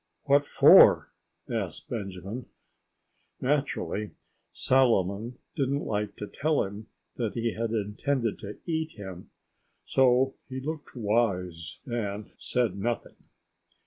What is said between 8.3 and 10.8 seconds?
to eat him. So he